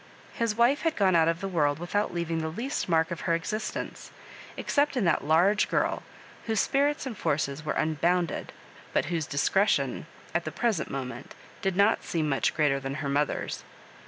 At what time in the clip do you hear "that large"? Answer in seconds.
5.05-5.69